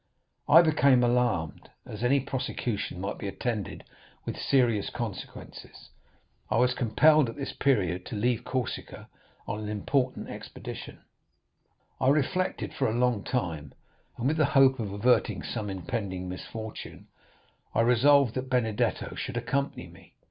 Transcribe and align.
I 0.49 0.63
became 0.63 1.03
alarmed, 1.03 1.69
as 1.85 2.03
any 2.03 2.19
prosecution 2.19 2.99
might 2.99 3.19
be 3.19 3.27
attended 3.27 3.83
with 4.25 4.35
serious 4.35 4.89
consequences. 4.89 5.91
I 6.49 6.57
was 6.57 6.73
compelled, 6.73 7.29
at 7.29 7.35
this 7.35 7.53
period, 7.53 8.07
to 8.07 8.15
leave 8.15 8.43
Corsica 8.43 9.09
on 9.47 9.59
an 9.59 9.69
important 9.69 10.27
expedition; 10.27 11.01
I 11.99 12.07
reflected 12.09 12.73
for 12.73 12.89
a 12.89 12.95
long 12.97 13.23
time, 13.23 13.75
and 14.17 14.27
with 14.27 14.37
the 14.37 14.45
hope 14.57 14.79
of 14.79 14.91
averting 14.91 15.43
some 15.43 15.69
impending 15.69 16.27
misfortune, 16.27 17.07
I 17.75 17.81
resolved 17.81 18.33
that 18.33 18.49
Benedetto 18.49 19.13
should 19.13 19.37
accompany 19.37 19.85
me. 19.87 20.15